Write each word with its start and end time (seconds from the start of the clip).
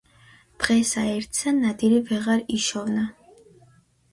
დღესა 0.63 1.03
ერთსა 1.09 1.53
ნადირი 1.59 1.99
ვეღარ 2.09 2.43
იშოვნა, 2.57 3.05